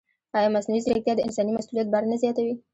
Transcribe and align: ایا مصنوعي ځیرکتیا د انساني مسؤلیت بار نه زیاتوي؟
ایا 0.37 0.49
مصنوعي 0.55 0.81
ځیرکتیا 0.85 1.13
د 1.15 1.21
انساني 1.27 1.51
مسؤلیت 1.57 1.87
بار 1.91 2.03
نه 2.11 2.15
زیاتوي؟ 2.21 2.53